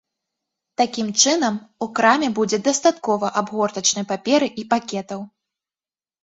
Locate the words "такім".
0.79-1.07